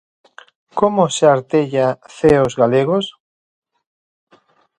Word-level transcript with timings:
Como 0.79 1.03
se 1.15 1.25
artella 1.35 1.87
Ceos 2.17 2.53
Galegos? 2.61 3.05